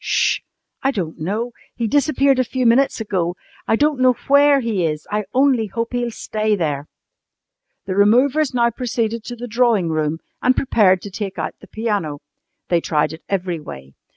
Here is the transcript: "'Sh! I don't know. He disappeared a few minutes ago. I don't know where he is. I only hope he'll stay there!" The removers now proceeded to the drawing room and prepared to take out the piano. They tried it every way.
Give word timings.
"'Sh! 0.03 0.39
I 0.81 0.89
don't 0.89 1.19
know. 1.19 1.51
He 1.75 1.85
disappeared 1.85 2.39
a 2.39 2.43
few 2.43 2.65
minutes 2.65 2.99
ago. 2.99 3.35
I 3.67 3.75
don't 3.75 3.99
know 3.99 4.13
where 4.29 4.59
he 4.59 4.83
is. 4.83 5.05
I 5.11 5.25
only 5.31 5.67
hope 5.67 5.93
he'll 5.93 6.09
stay 6.09 6.55
there!" 6.55 6.87
The 7.85 7.93
removers 7.93 8.51
now 8.51 8.71
proceeded 8.71 9.23
to 9.25 9.35
the 9.35 9.45
drawing 9.45 9.89
room 9.89 10.17
and 10.41 10.55
prepared 10.57 11.03
to 11.03 11.11
take 11.11 11.37
out 11.37 11.53
the 11.61 11.67
piano. 11.67 12.17
They 12.69 12.81
tried 12.81 13.13
it 13.13 13.21
every 13.29 13.59
way. 13.59 13.93